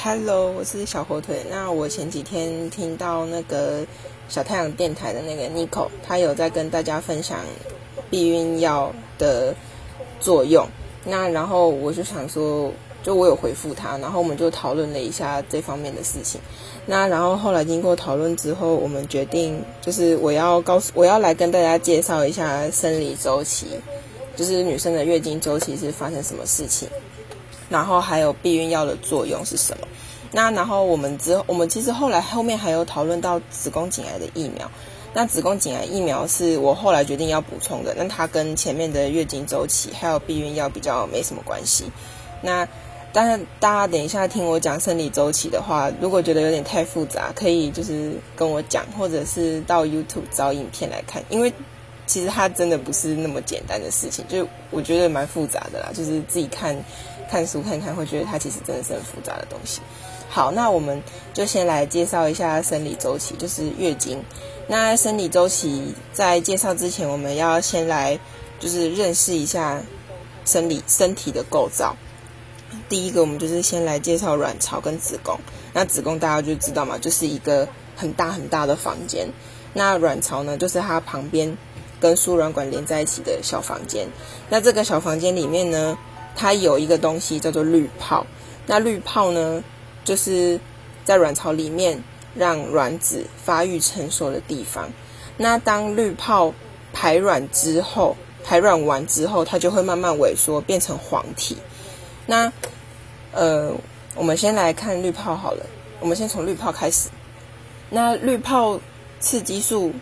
[0.00, 1.44] Hello，我是小火腿。
[1.50, 3.84] 那我前几天听到那个
[4.28, 7.40] 小太阳电台的那个 Nico，他有在跟大家分享
[8.08, 9.52] 避孕药的
[10.20, 10.64] 作用。
[11.04, 12.72] 那然后我就想说，
[13.02, 16.40] 就我有回复他，然后我们就讨论了一下这方面的事情。
[16.86, 23.66] 那然后后来经过讨论之后，我们决定就是我要告诉我要来跟大家介绍一下生理周期，
[24.36, 26.88] 就是女生的月经周期是发生什么事情。
[27.68, 29.86] 然后还有避孕药的作用是什么？
[30.30, 34.70] 那然后我们之后，我们其实后来后面还有讨论到子宫颈癌的疫苗。
[35.14, 41.90] 那子宫颈癌疫苗是我后来决定要补充的，那它跟前面的月经周期还有避孕药比较没什么关系。
[42.42, 42.68] 那
[43.10, 51.50] 当然，大家等一下听我讲生理周期的话，如果觉得有点太复杂，可以就是跟我讲，或者是到 YouTube 找影片来看，因为
[52.04, 56.76] 其实它真的不是那么简单的事情，就我觉得蛮复杂的啦，就是自己看。
[57.30, 59.80] 看书看看会觉得它其实真的是很复杂的东西。
[60.30, 64.22] 好，那我们就先来介绍一下生理周期，就是月经。
[64.66, 68.18] 那生理周期在介绍之前，我们要先来
[68.60, 69.80] 就是认识一下
[70.44, 71.96] 生理身体的构造。
[72.90, 75.38] 第一个，我们就是先来介绍卵巢跟子宫。
[75.72, 79.28] 那子宫大家就知道嘛，就是一个很大很大的房间。
[79.72, 81.56] 那卵巢呢，就是它旁边
[81.98, 84.06] 跟输卵管连在一起的小房间。
[84.50, 85.96] 那这个小房间里面呢？
[86.40, 88.24] 它有一个东西叫做滤泡，
[88.64, 89.64] 那滤泡呢，
[90.04, 90.60] 就是
[91.04, 92.00] 在卵巢里面
[92.36, 94.88] 让卵子发育成熟的地方。
[95.36, 96.54] 那当滤泡
[96.92, 101.56] 排卵之后，排卵完之后，它就会慢慢萎缩变成黄体。
[102.24, 102.52] 那
[103.32, 103.74] 呃，
[104.14, 105.66] 我们先来看滤泡好了，
[105.98, 107.08] 我们先从滤泡开始。
[107.90, 108.78] 那滤泡
[109.18, 109.92] 刺激素，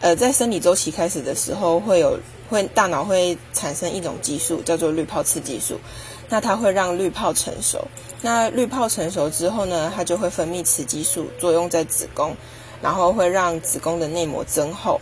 [0.00, 2.16] 呃，在生理周期开始的时候会有。
[2.50, 5.80] 会大脑会产生一种激素，叫做滤泡刺激素。
[6.28, 7.86] 那它会让滤泡成熟。
[8.20, 12.36] 那滤泡成熟之后呢，它就会分泌雌激素，作用在子宫，
[12.82, 15.00] 然后会让子宫的内膜增厚。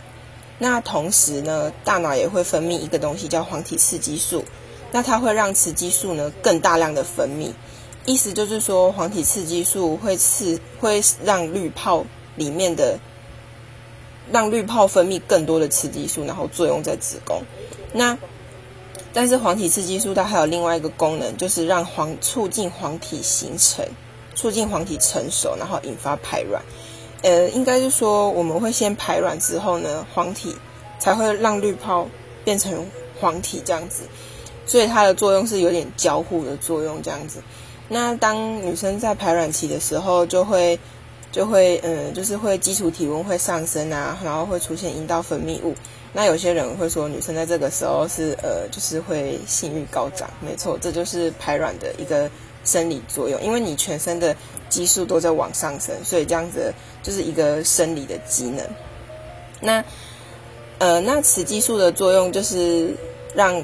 [0.59, 4.45] 那同时呢，大脑也会分泌一个东西叫黄体刺激素。
[4.91, 7.51] 那它会让雌激素呢更大量的分泌。
[8.05, 12.99] 意思就是说，黄体刺激素会刺会让滤泡里面的。
[14.31, 17.41] 让滤泡分泌更多的雌激素，然后作用在子宫。
[17.93, 18.17] 那
[19.11, 23.85] 但是黄体雌激素它还有另外一个功能，就是让黄促进黄体形成，
[24.35, 26.61] 促进黄体成熟，然后引发排卵。
[27.23, 30.55] 呃，应该是说我们会先排卵之后呢，黄体
[30.99, 32.07] 才会让滤泡
[32.43, 32.85] 变成
[33.19, 34.03] 黄体这样子。
[34.65, 37.41] 所以它的作用是有点交互的作用这样子。
[37.87, 40.79] 那当女生在排卵期的时候，就会。
[41.31, 45.75] 就会嗯，就是会基础体温会上升啊，然后会出现阴道分泌物。
[46.11, 50.27] 那有些人会说，女生在这个时候是呃，就是会性欲高涨。
[50.41, 52.27] 没错，这就是排卵的一个
[52.65, 54.35] 生理作用，因为你全身的
[54.69, 56.73] 激素都在往上升，所以这样子
[57.03, 58.65] 就是一个生理的机能。
[59.61, 59.83] 那
[60.79, 62.95] 呃，那雌激素的作用就是
[63.35, 63.61] 让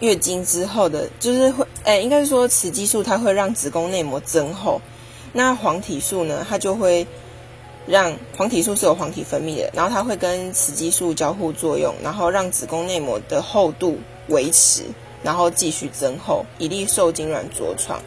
[0.00, 4.80] 月经之后的，就是会诶，应该是说雌激素它会让子宫内膜增厚。
[5.36, 6.46] 那黄体素呢？
[6.48, 7.06] 它就会
[7.86, 13.98] 让黄体素是有黄体分泌的，然后它会跟雌激素交互作用，然后让子宫内膜的厚度
[14.28, 14.84] 维持，
[15.22, 18.00] 然后继续增厚，以利受精卵着床。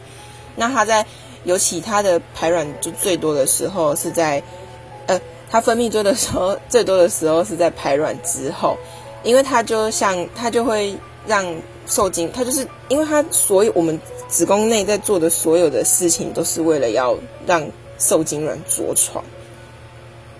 [0.56, 1.06] 那它在
[1.44, 4.42] 尤其它的排卵就最多的时候是在，
[5.06, 8.76] 呃，它分泌最多的时候最多的时候是在排卵之后，
[9.22, 10.96] 因为它就像它就会
[11.28, 11.46] 让
[11.86, 13.96] 受精，它就是因为它所以我们。
[14.30, 17.68] 子宫内在做的所有的事情，都是为了要让
[17.98, 19.24] 受精卵着床。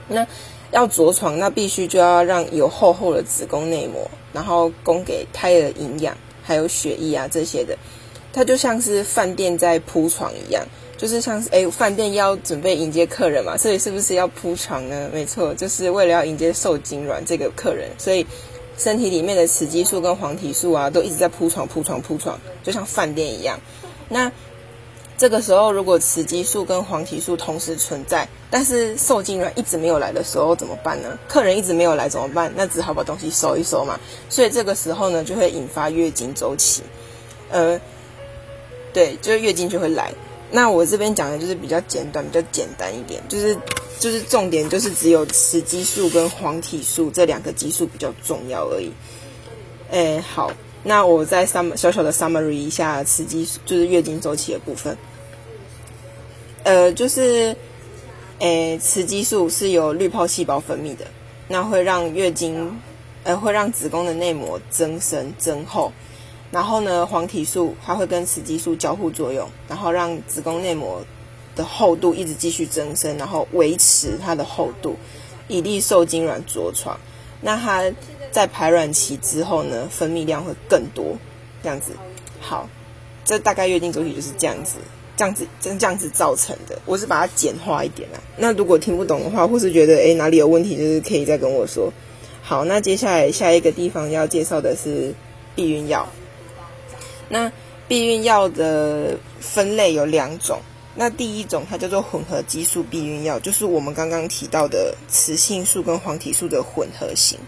[0.07, 0.27] 那
[0.71, 7.77] 要着床，那必须就要让有厚厚的子宫内膜，然后供给胎儿营养，还有血液啊这些的。
[8.33, 10.65] 它就像是饭店在铺床一样，
[10.97, 15.11] 就是像是 哎，饭店要准备迎接客人嘛，所以是不是要铺床呢？
[15.13, 18.25] 没错，就是为了要迎接受精卵这个客人，所以。
[18.81, 23.61] 身体里面的雌激素跟黄体素啊，都一直在铺床、铺床、铺床，就像饭店一样。
[24.09, 24.33] 那
[25.19, 31.19] 这个时候，如果雌激素跟黄体素同时存在，但是受精卵一直没有来的时候怎么办呢？
[31.29, 32.51] 客人一直没有来怎么办？
[32.57, 34.01] 那只好把东西收一收嘛。
[34.31, 36.83] 所以这个时候呢，就会引发月经周期。
[37.51, 37.79] 呃，
[38.95, 40.11] 对，就是月经就会来。
[40.51, 43.57] 那我这边讲的就是比较简短、比较简单一点，就是
[43.99, 48.91] 就是重点就是只有雌激素跟黄体素这两个激素比较重要而已。
[49.91, 50.51] 哎，好，
[50.83, 54.97] 那我再 sum 小小的 summary 一下雌激素，就是月经周期的部分。
[56.65, 57.57] 呃，就是
[58.41, 61.07] 诶，雌激素是由滤泡细胞分泌的，
[61.49, 62.77] 那会让月经，
[63.25, 65.93] 呃，会让子宫的内膜增生增厚。
[66.51, 71.03] 然后呢，黄体素它会跟雌激素交互作用，然后让子宫内膜
[71.55, 74.97] 的厚度一直继续增生，然后维持它的厚度，
[75.47, 76.99] 以利受精卵着床。
[77.41, 77.85] 那它
[78.33, 81.17] 在排卵期之后呢，分泌量会更多，
[81.63, 81.93] 这样子。
[82.41, 82.69] 好，
[83.25, 84.75] 这大概月经周期就是这样子，
[85.17, 86.79] 这样子，真这样子造成的。
[86.85, 88.21] 我是把它简化一点啦。
[88.37, 91.93] 那如果听不懂的话，或是觉得诶哪里有问题，就是可以再跟我说。
[92.43, 95.15] 好，那接下来下一个地方要介绍的是
[95.55, 96.09] 避孕药。
[97.31, 97.51] 那
[97.89, 100.61] 避孕药的分类有两种。
[100.95, 107.39] 那第一种它叫做混合激素避孕药，就是我们刚刚提到的雌性素跟黄体素的混合型。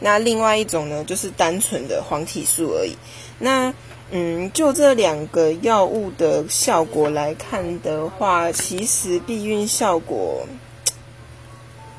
[0.00, 2.96] 那另外一种呢，就是单纯的黄体素而已。
[3.38, 3.72] 那
[4.10, 10.46] 嗯，就这两个药物的效果来看的话，其实避孕效果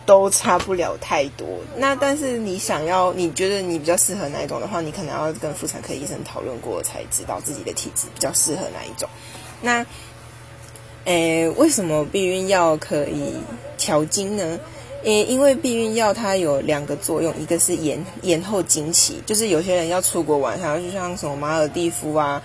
[0.07, 1.45] 都差不了太多。
[1.75, 9.07] 那但是你想要，你觉得你比较适合哪一种的话，你可能要跟妇产科医生讨论过，才知道自己的体质比较适合哪一种。
[9.61, 9.85] 那
[11.03, 13.33] 诶，为什么避孕药可以
[13.77, 14.59] 调经呢？
[15.03, 22.41] 诶，因为避孕药它有两个作用，一个是延延后经期，就是有些人要出国玩，想要去像什么马尔蒂夫啊，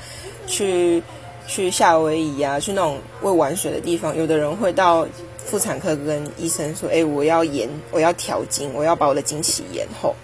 [0.47, 1.03] 去
[1.47, 5.07] 去夏威夷啊，去那种会玩水的地方，有的人会到
[5.45, 10.15] 妇产科跟医生说：“诶，我要延，我要调经，我要把我的经期延后。”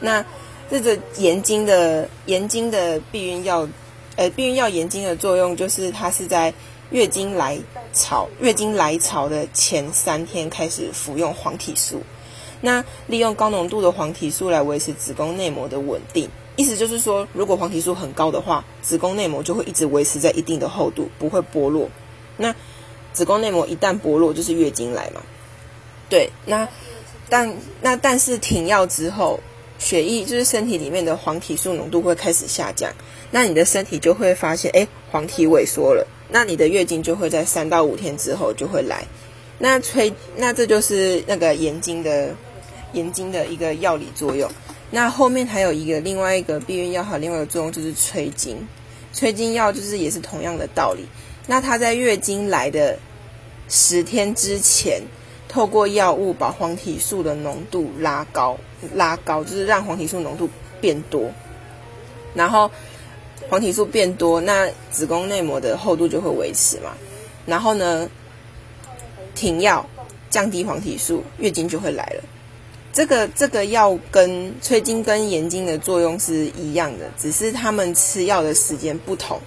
[0.00, 0.24] 那
[0.70, 3.68] 这个延经的延经的避孕药，
[4.16, 6.52] 呃，避孕药延经的作用就是它是在。
[6.90, 7.58] 月经来
[7.94, 12.02] 潮，月经来潮的前三天开始服用黄体素，
[12.60, 16.28] 那利用高浓度的黄体素来维持子宫内膜的稳定。
[16.54, 21.88] 意思就是说，如果黄体素很高的话，子宫内膜就会一直维持在一定的厚度，不会剥落。
[22.36, 22.54] 那
[23.12, 25.22] 子宫内膜一旦剥落，就是月经来嘛。
[26.08, 26.68] 对，那
[27.28, 29.40] 但那但是停药之后，
[29.78, 32.92] 血液就是身体里面的黄体素浓度会开始下降，
[33.30, 36.06] 那你的身体就会发现，哎，黄体萎缩了。
[36.28, 39.04] 那你的月经就会在三到五天之后就会来，
[39.58, 42.34] 那催那这就是那个延经的
[42.92, 44.50] 延经的一个药理作用。
[44.90, 48.66] 那后面还有一个另外一个避孕药，还有另外一个作用就是催经。
[49.14, 51.06] 催经药就是也是同样的道理。
[51.46, 52.98] 那它在月经来的
[53.68, 55.02] 十天之前，
[55.48, 58.58] 透过药物把黄体素的浓度拉高，
[58.94, 60.48] 拉高就是让黄体素浓度
[60.80, 61.30] 变多，
[62.34, 62.70] 然后。
[63.50, 66.92] 黄体素变多，那子宫内膜的厚度就会维持嘛。
[67.44, 68.08] 然后呢，
[69.34, 69.84] 停药
[70.30, 72.22] 降低黄体素，月经就会来了。
[72.92, 79.38] 这个这个药跟催经跟延经的作用是一样的，只是他们吃药的时间不同。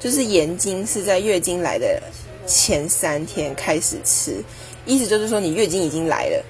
[0.00, 2.02] 就是延经是在月经来的
[2.46, 4.42] 前三天开始吃，
[4.86, 6.44] 意思就是说你月经已经来了，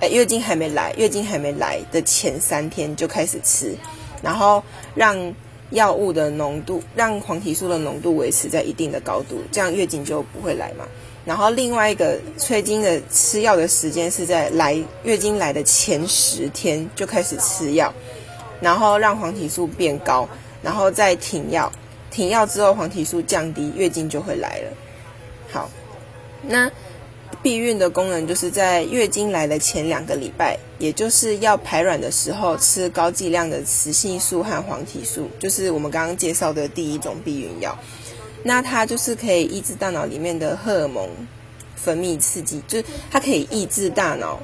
[0.00, 3.74] 哎，月经还没来，月经还没来的前三天就开始吃，
[4.22, 4.62] 然后
[4.94, 5.34] 让。
[5.72, 10.86] 药物的浓度让黄体素的浓度维持在一定的高度，这样月经就不会来嘛。
[11.26, 17.92] 然后另外一个催经的吃药的时间是在来月经来的前十天就开始吃药，
[18.62, 20.26] 然后让黄体素变高，
[20.62, 21.70] 然后再停药。
[22.10, 24.72] 停药之后黄体素降低，月经就会来了。
[25.50, 25.70] 好，
[26.42, 26.70] 那。
[27.40, 37.78] 避孕的功能就是在月经来的前两个礼拜，也就是要排卵的时候，吃高剂量的雌性素和黄体素，就是我们刚刚介绍的第一种避孕药。
[38.42, 41.08] 那它就是可以抑制大脑里面的荷尔蒙
[41.76, 44.40] 分泌刺激，就是它可以抑制大脑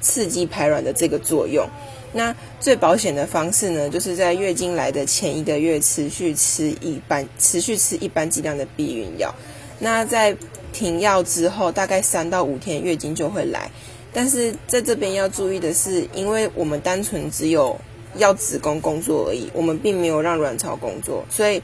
[0.00, 1.68] 刺激排卵的这个作用。
[2.12, 9.34] 那最保险的方式呢，就是在月经来的前一个月持续吃一般持续吃一般剂量的避孕药。
[9.78, 10.34] 那在
[10.72, 13.70] 停药之后，大概三到五天月经就会来，
[14.12, 17.78] 但是在这边要注意的是，因为我们单纯只有
[18.16, 21.62] 要子宫工作而已，我们并没有让卵巢工作，所以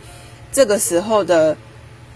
[0.52, 1.56] 这个时候的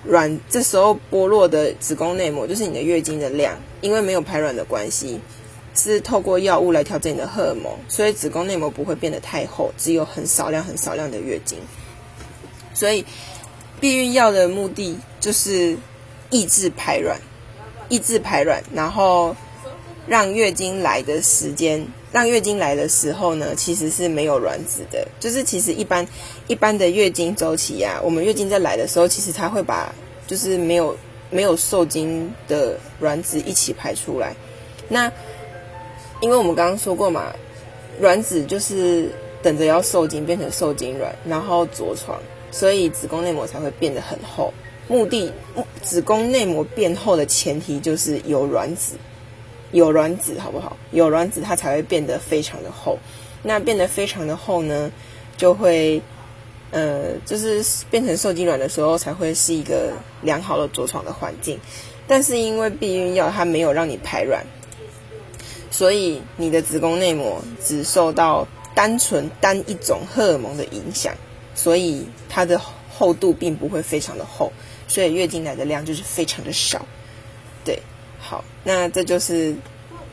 [0.05, 5.19] 卵，这时候剥落的子宫内膜就是你的月经的量，因为没有排卵的关系，
[5.77, 11.59] 是透过药物来调整你的荷尔蒙，所以子宫内膜不会变得太厚，只有很少量、很少量的月经。
[12.75, 13.05] 所以
[13.81, 15.77] 避孕药的目的就是。
[16.29, 17.17] 抑制排卵，
[17.89, 19.35] 抑制排卵，然后
[20.09, 25.07] 让月经来的时间，让月经来的时候呢，其实是没有卵子的。
[25.21, 26.05] 就是其实一般
[26.49, 29.95] 一般的月经周期呀，我们月经在来的时候，其实它会把
[30.27, 30.97] 就是没有
[31.31, 34.35] 没有受精的卵子一起排出来。
[34.89, 35.11] 那
[36.21, 37.35] 因为我们刚刚说过嘛，
[38.01, 39.11] 卵子就是
[39.43, 42.21] 等着要受精变成受精卵，然后着床，
[42.51, 44.53] 所以子宫内膜才会变得很厚。
[44.89, 45.33] 目的，
[45.83, 48.95] 子宫内膜变厚的前提就是有卵子，
[49.73, 50.77] 有卵子好不好？
[50.93, 52.99] 有卵子它才会变得非常的厚。
[53.43, 54.91] 那变得非常的厚呢，
[55.37, 56.01] 就会
[56.71, 59.93] 呃，就是变成受精卵的时候才会是一个
[60.23, 61.59] 良好的着床的环境。
[62.09, 64.45] 但是因为避孕药它没有让你排卵，
[65.77, 71.15] 所以你的子宫内膜只受到单纯单一种荷尔蒙的影响，
[71.55, 72.59] 所以它的
[72.91, 74.51] 厚度并不会非常的厚，
[74.89, 76.87] 所以月经来的量就是非常的少。
[77.63, 77.79] 对，
[78.19, 79.55] 好，那这就是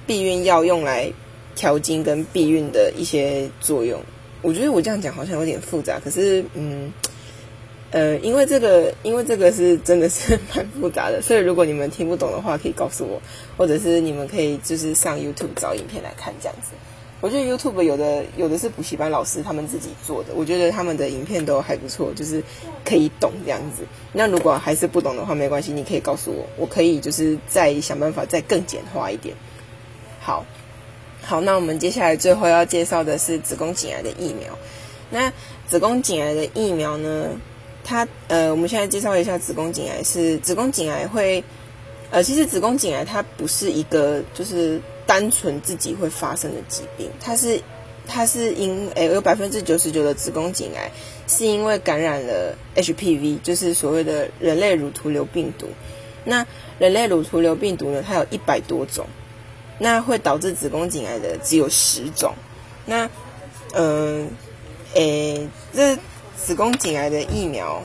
[0.06, 1.10] 避孕药用来
[1.56, 4.02] 调经跟避孕的一些作用。
[4.42, 6.92] 我觉得我这样讲好像有点复杂，可是嗯。
[7.94, 13.22] 呃，因为这个，因为这个是真的是 蛮复杂的，所以如果你们听不懂的话，可以告诉我，
[13.56, 16.72] 或者是你们可以就是上 YouTube 找影片来看这样子。
[17.22, 22.42] 我觉得 YouTube 有的有的是补习班老师他们自己做的，我觉得他们的影片都还不错，就是
[22.84, 23.84] 可以懂这样子。
[24.12, 29.36] 那如果还是不懂的话，没关系，你可以告诉我，我可以就是再想办法再更简化一点。
[30.20, 30.44] 好，
[31.22, 34.58] 好，那我们接下来最后要介绍的是子宫颈癌的疫苗。
[35.12, 35.32] 那
[35.70, 37.28] 子宫颈癌的疫苗呢？
[37.84, 41.44] 它呃，我们现在介绍一下子宫颈癌是子宫颈癌会
[42.12, 47.60] 呃，其实子宫颈癌它不是一个就是单纯自己会发生的疾病，它是
[48.08, 50.90] 它是因诶有百分之九十九的子宫颈癌
[51.28, 55.68] 是因为感染了 HPV，就是所谓的人类乳头瘤病毒。
[56.24, 56.46] 那
[56.80, 59.06] 人类乳头瘤病毒呢，它有一百多种，
[59.80, 62.34] 那会导致子宫颈癌的只有十种。
[62.86, 63.10] 那
[63.74, 64.30] 嗯
[64.94, 65.98] 诶这。
[66.46, 67.82] 子宫颈癌的疫苗，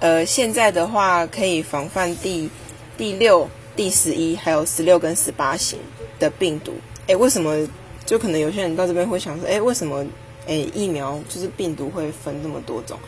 [0.00, 2.50] 呃，现在的话可以防范第
[2.98, 5.78] 第六、第十一，还有十六跟十八型
[6.18, 6.74] 的病毒。
[7.06, 7.66] 哎，为什么？
[8.04, 10.04] 就可能有些人到这边会想说，哎，为什么？
[10.46, 12.98] 哎，疫苗就是病毒会分这么多种？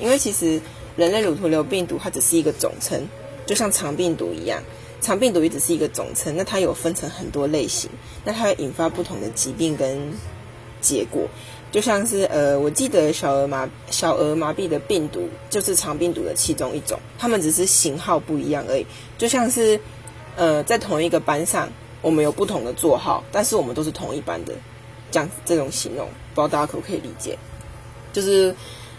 [0.00, 0.58] 因为其实
[0.96, 3.06] 人类乳头瘤病毒它只是一个总称，
[3.44, 4.62] 就像肠病毒一样，
[5.02, 7.90] 肠病毒也只是一个总称，那它有分成很多类型，
[8.24, 10.12] 那它会引发不同的疾病跟
[10.80, 11.28] 结果。
[11.72, 18.86] 就像是呃，我记得小儿麻小儿麻痹的病毒就是肠病毒的其中一种，它们只是型号不一样而已。
[19.16, 19.80] 就像是
[20.36, 21.70] 呃，在同一个班上，
[22.02, 24.52] 我们有不同的座号，但是我们都是同一班的，
[25.10, 27.38] 这样这种形容，不知道大家可不可以理解？
[28.12, 28.54] 就是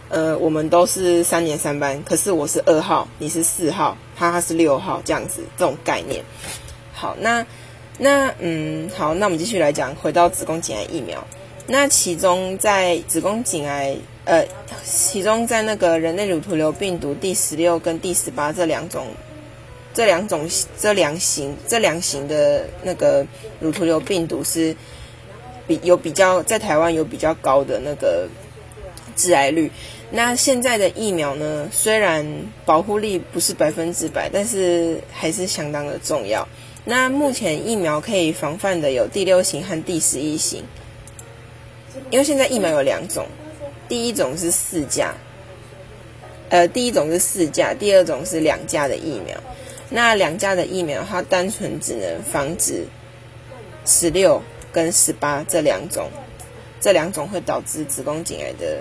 [0.10, 6.26] 呃，我们都是三年三班，可是我是二号，你是四号，他他是六号，这样子这种概念。
[6.92, 7.46] 好，那
[8.00, 11.24] 那嗯，好，那我们继续来讲，回到子宫颈癌疫苗。
[11.66, 14.46] 那其中在子宫颈癌，呃，
[14.84, 19.08] 其中在那个人类乳头瘤病毒第十六跟第十八这两种，
[19.94, 23.26] 这两种这两型这两型的那个
[23.62, 24.76] 乳头瘤病毒是
[25.66, 28.28] 比有比较在台湾有比较高的那个
[29.16, 29.72] 致癌率。
[30.12, 32.26] 那现在的疫苗呢，虽然
[32.66, 36.46] 保护力不是百分之百，但是还是相当的重要。
[36.84, 40.62] 那目前疫苗可以防范的有第六型和第十一型。
[42.10, 43.26] 因为现在疫苗有两种，
[43.88, 45.14] 第一种是四价，
[46.50, 49.38] 呃，第一种是四价，第二种是两价的疫苗。
[49.90, 52.86] 那两价的疫苗，它单纯只能防止
[53.86, 56.10] 十六跟十八这两种，
[56.82, 58.80] 这两种会导致子宫颈癌的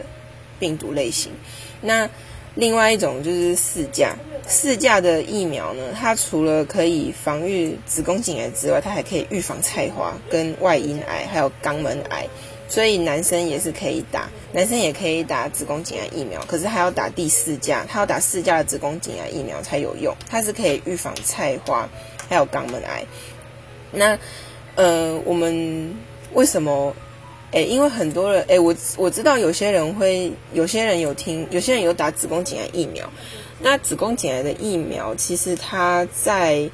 [0.58, 1.32] 病毒类型。
[1.82, 2.08] 那
[2.54, 4.16] 另外一种就是四价，
[4.46, 12.26] 四价的疫苗呢，它除了可以防御子宫颈癌之外，它还可以预防菜花、跟外阴癌，还有肛门癌。
[12.72, 20.16] 所以男生也是可以打，男生也可以打子宫颈癌疫苗，可是还要打第四价，他要打四价的子宫颈癌疫苗才有用。
[20.26, 21.86] 它是可以预防菜花，
[22.30, 23.04] 还有肛门癌。
[23.90, 24.18] 那
[24.76, 25.94] 呃，我们
[26.32, 26.96] 为什么？
[27.50, 33.06] 诶，因为很多人诶，我我知道有些人会，有些人有听，有些人有打子宫颈癌疫苗。
[33.60, 36.70] 那子宫颈癌的疫苗，其实它在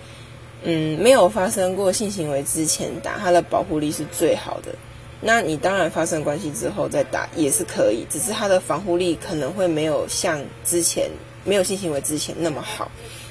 [0.63, 4.73] 嗯没有发生过性行为之前打，它的保护力是最好的。
[5.21, 11.11] 那你当然发生关系之后再打也是可以，只是它的防护力可能会没有像之前
[11.45, 12.89] 没有性行为之前那么好，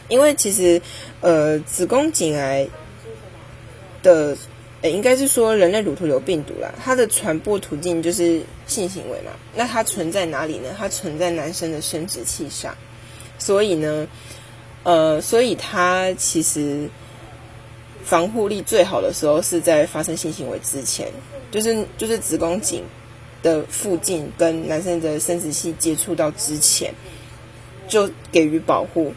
[0.10, 0.82] 因为其实
[1.22, 2.68] 呃子宫颈癌
[4.04, 4.36] 的
[4.82, 10.76] 诶应该是说人类乳头瘤病毒啦，它的传播途径就是性行为嘛，那它存在哪里呢？
[10.78, 12.76] 它存在男生的生殖器上，
[13.40, 14.06] 所以呢
[14.84, 16.90] 呃所以它其实
[18.04, 21.10] 防护力最好的时候是在发生性行为之前。
[21.58, 22.84] 就是就是子宫颈
[23.42, 26.94] 的附近跟男生的生殖器接触到之前，
[27.88, 29.12] 就给予保护，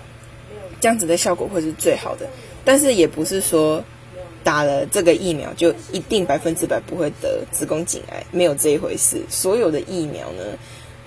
[0.81, 2.27] 这样子的效果会是最好的。
[2.65, 3.85] 但是也不是说
[4.43, 9.21] 打了这个疫苗就一定百分之百不会得子宫颈癌，没有这一回事。
[9.29, 10.43] 所有的疫苗呢，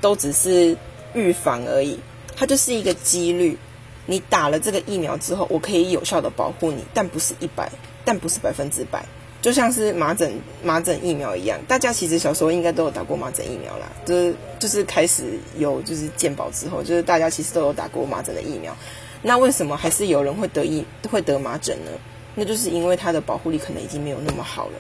[0.02, 0.78] 都只是
[1.16, 1.98] 预防而已，
[2.36, 3.58] 它就是一个几率。
[4.06, 7.72] 你打了这个疫苗之后，我可以有效的保护你，但不是一百，
[8.06, 9.04] 但不是百分之百。
[9.44, 13.92] 就像是麻疹麻疹疫苗一样，大家其实小时候应该都有打过麻疹疫苗啦。
[14.06, 18.74] 就是就是开始有就是健保之后，就是大家其实都有打过麻疹的疫苗。
[19.22, 21.92] 那为什么还是有人会得疫会得麻疹呢？
[22.36, 24.76] 那就是因为它的保护力可能已经没有那么好了。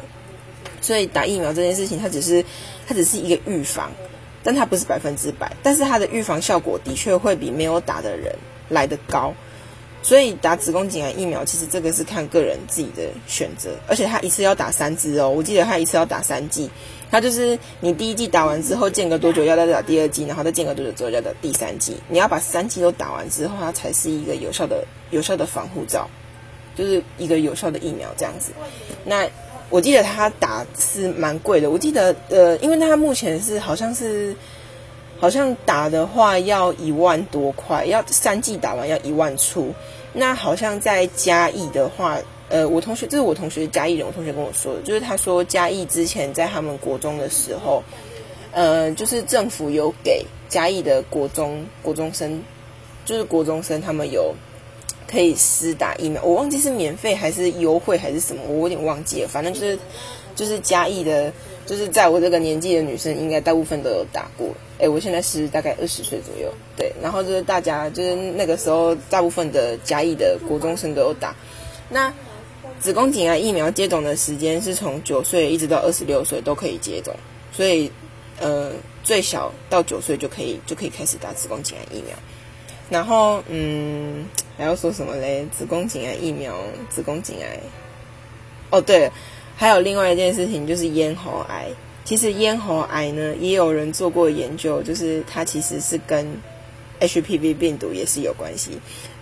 [0.79, 2.45] 所以打疫苗这件事情，它只是
[2.87, 3.91] 它只是一个预防，
[4.43, 5.51] 但它不是百分之百。
[5.61, 8.33] 但是它的预防效果的确会比没有打的人
[8.69, 9.33] 来得高。
[10.03, 15.29] 所以打子宫颈癌疫苗，其实这个是看个人自己的选择，而且他一次要打三支哦。
[15.29, 16.69] 我记得他一次要打三剂，
[17.09, 21.95] 他就是你第一剂打完之后，间隔多久要再打第二剂，然后再间隔多久之后要打第三剂。
[22.09, 26.09] 你要把三剂都打完之后，它才是一个有效的、有效的防护罩，
[26.75, 28.51] 就是一个有效的疫苗这样子。
[29.05, 29.25] 那
[29.69, 34.35] 我记得他打是蛮贵的，我记得呃，因为他目前是好像是。
[35.23, 39.73] 好像打的话要一万多块，要三剂打完要一万出。
[40.11, 42.17] 那好像在嘉义的话，
[42.49, 47.81] 呃，我同学这是我同学嘉义人，我同学跟我说的，就是他说嘉义之前在他们国中的时候，
[48.51, 52.43] 呃，就是政府有给嘉义的国中国中生，
[53.05, 54.35] 就是国中生他们有
[55.07, 59.79] 可以私打疫苗，我忘记是免费还是优惠还是什么，我有点忘记了，反正就是
[60.35, 61.31] 就是嘉义的。
[61.65, 64.49] 就是在我这个年纪的女生，应该大部分都有打过。
[64.79, 66.91] 哎，我现在是大概二十岁左右，对。
[67.01, 71.33] 然后就是大家，就是那个时候，大部分的嘉义的国中生都有打。
[71.89, 72.13] 那
[72.79, 77.15] 子宫颈癌疫苗接种的时间是从九岁一直到二十六岁都可以接种，
[77.53, 77.89] 所以
[78.39, 82.13] 呃，最小到九岁就可以就可以开始打子宫颈癌疫苗。
[82.89, 84.25] 然后嗯，
[84.57, 85.47] 还要说什么嘞？
[85.57, 86.55] 子宫颈癌疫苗，
[86.89, 87.57] 子宫颈癌。
[88.69, 89.09] 哦，对。
[89.55, 91.67] 还有另外一件事情，就是咽喉癌。
[92.05, 96.27] 其实咽喉癌呢，也有人做过研究，就是它其实是跟
[96.99, 98.71] HPV 病毒也是有关系。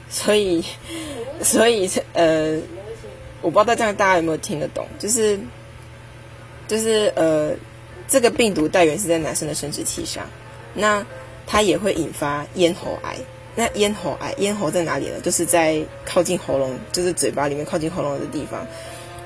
[0.09, 0.63] 所以，
[1.43, 2.57] 所以呃，
[3.41, 5.39] 我不知道这样大家有没有听得懂，就是
[6.67, 7.53] 就是呃，
[8.07, 10.27] 这个病毒带源是在男生的生殖器上，
[10.73, 11.05] 那
[11.45, 13.15] 它也会引发咽喉癌。
[13.55, 15.19] 那咽喉癌，咽喉在哪里呢？
[15.21, 18.65] 就是在靠近喉咙，就是嘴巴里面靠近喉咙的地方。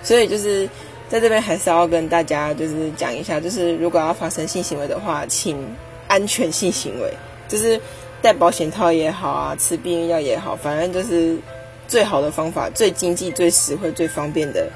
[0.04, 0.68] 所以就是。
[1.16, 5.58] 在这边还是要跟大家就是讲一下，就是如果要发生性行为的话，请
[6.10, 7.10] 安全性行为，
[7.48, 7.80] 就是
[8.22, 11.38] 戴保险套也好啊，吃避孕药也好，反正就是
[11.88, 14.70] 最好的方法、最经济、最实惠、最方便的，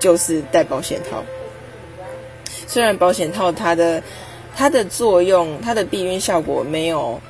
[0.00, 1.22] 就是戴保险套。
[2.66, 4.02] 虽然保险套它的
[4.56, 7.20] 它的作用、它的避孕效果没有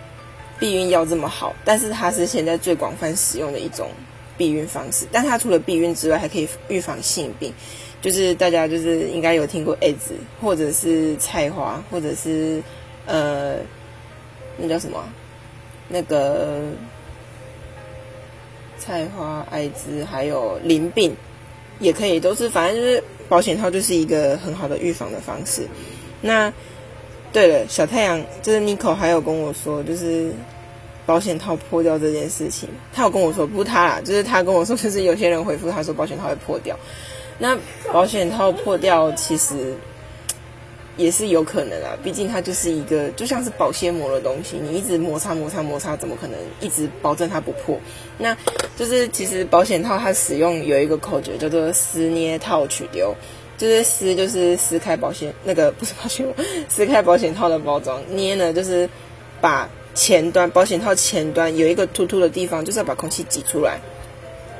[0.60, 3.88] 避孕药这么好，但是它是现在最广泛使用的一种
[4.36, 5.08] 避孕方式。
[5.10, 7.52] 但它除了避孕之外，还可以预防性病。
[8.00, 12.62] 就是大家就是应该有听过艾滋，或者是菜花，或者是
[13.06, 13.56] 呃，
[14.56, 15.02] 那叫什么？
[15.88, 16.60] 那个
[18.78, 21.16] 菜花、艾滋，还有淋病，
[21.80, 25.66] 也可以，都是反正就是保险套就是一个很好的预防的方式。
[26.20, 26.52] 那
[27.32, 30.32] 对了，小太阳就是 Nico 还有跟我说，就是
[31.08, 36.78] 保险套破掉这件事情，他有跟我说，不是他啦，就是他跟我说，就是有些人回复他说保险套会破掉。
[37.38, 37.56] 那
[37.90, 39.74] 保险套破掉其实
[40.98, 47.80] 也是有可能啊，毕竟它就是一个就像是保鲜膜的东西，你一直摩擦摩擦摩擦，怎么可能一直保证它不破？
[48.18, 48.36] 那
[48.76, 53.14] 就是其实保险套它使用有一个口诀叫做撕捏套取丢，
[53.56, 56.34] 就是撕就是撕开保险那个不是保险膜，
[56.68, 58.86] 撕开保险套的包装，捏呢就是
[59.40, 59.66] 把
[59.98, 63.80] 前端保险套前端有一个突突的地方，就是要把空气挤出来，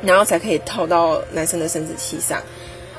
[0.02, 2.42] 然后才可以套到男生的生殖器上。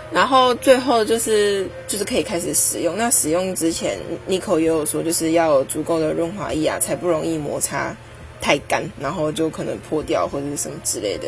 [0.09, 2.97] 然后最后就是就是可以开始使用。
[2.97, 3.99] 那使用之前
[4.29, 7.93] ，Nico 也有说，就是要有足够的润滑液啊，才不容易摩擦
[8.39, 11.27] 太干，然后就可能破掉或者是什么之类的。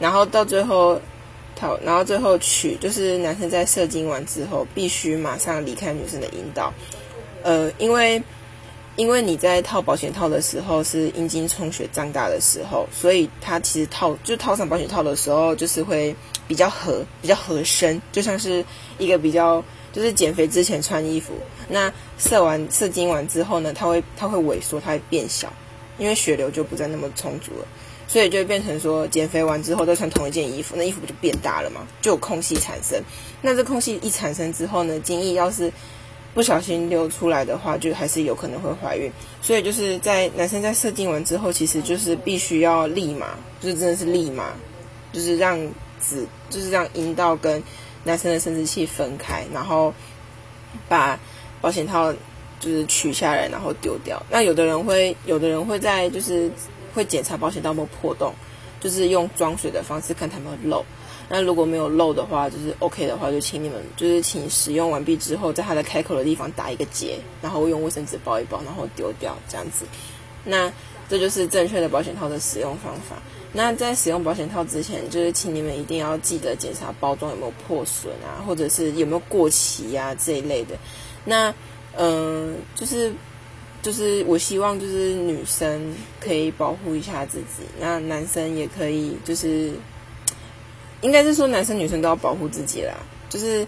[0.00, 1.00] 然后到最后
[1.54, 6.74] 套，然后最后取，就是男生在射精完之后，必须马上离开女生的阴道。
[7.44, 8.20] 呃，因为
[8.96, 16.14] 因为你在套保险套的时候是阴茎充血胀大的时候，所以它其实套就套上保险套的时候，就是会。
[16.48, 18.62] 比较合，比较合身，就像是
[18.98, 21.32] 一个比较，就是减肥之前穿衣服。
[21.68, 25.50] 那射完射精完之后呢，它会它会萎缩，它会变小，
[25.96, 27.66] 因为血流就不再那么充足了，
[28.06, 31.86] 所以就会变成说减肥完之后再穿同一件衣服，那衣服不就变大了吗？
[32.02, 33.00] 就有空隙产生。
[33.40, 35.72] 那这空隙一产生之后呢，精液要是
[36.34, 39.10] 不小心流出来的话，就还是有可能会怀孕。
[39.40, 43.28] 所以就是在男生在射精完之后，其实就是必须要立马，
[43.60, 44.50] 就是真的是立马，
[45.12, 45.58] 就是让。
[46.02, 47.62] 子就是让阴道跟
[48.02, 49.94] 男生的生殖器分开，然后
[50.88, 51.16] 把
[51.60, 52.12] 保险套
[52.58, 54.20] 就是取下来，然后丢掉。
[54.28, 56.50] 那有的人会，有的人会在就是
[56.92, 58.34] 会检查保险套有没有破洞，
[58.80, 60.84] 就是用装水的方式看它有没有漏。
[61.28, 69.86] 那如果没有漏的话，就是 OK 的话，就请你们就是请使用完毕之后，在它的开口的地方打一个结，然后用卫生纸包一包，然后丢掉这样子。
[70.44, 70.70] 那
[71.08, 73.16] 这就是正确的保险套的使用方法。
[73.52, 80.76] 那在使用保险套之前，就是请你们一定要记得检查包装有没有破损啊，或者是有没有过期呀这一类的。
[81.24, 81.54] 那
[81.96, 83.12] 嗯，就是
[83.80, 89.72] 就是我希望就是女生可以保护一下自己，那男生也可以就是。
[91.02, 92.94] 应该是说男生女生都要保护自己啦，
[93.28, 93.66] 就是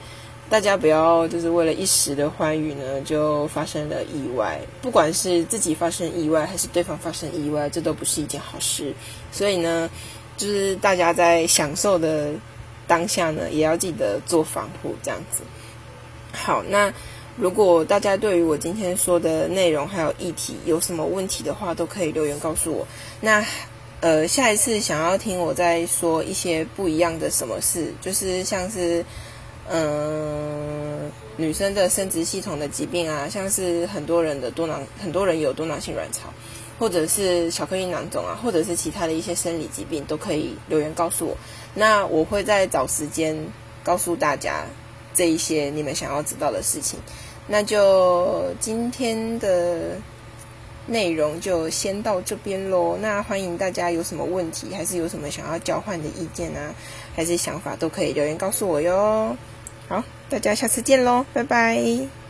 [0.49, 4.61] 大家不要就是为了一时的欢愉呢，就发生了意外。
[4.81, 8.95] 不管是自己发生意外，还是对方发生意外，这都不是一件好事。
[9.33, 9.91] 所以呢，
[10.37, 12.33] 就是大家在享受的
[12.87, 15.43] 当下呢，也要记得做防护，这样子。
[16.33, 16.93] 好，那
[17.37, 22.87] 如果大家对于我今天说的内容还有议题有什么问题的话，都可以留言告诉我。
[23.21, 23.45] 那。
[24.05, 29.03] 呃，下一次想要听我再说一些不一样的什么事，就是像是，
[29.67, 36.29] 嗯，女生的生殖系统的疾病啊，像是很多人的多囊，很多人有多囊性卵巢，
[36.79, 41.35] 或者是巧克力囊肿啊，或者是其他的一些生理疾病，都可以留言告诉我。
[41.73, 43.35] 那我会再找时间
[43.83, 44.67] 告诉大家
[45.15, 47.01] 这一些你们想要知道的事情。
[47.49, 49.97] 那就今天的。
[50.87, 52.97] 内容就先到这边喽。
[53.01, 56.75] 那欢迎大家有什么问题，还是有什么想要交换的意见啊，
[57.15, 59.37] 还是想法，都可以留言告诉我哟。
[59.89, 62.24] 好，大家下次见喽，拜拜。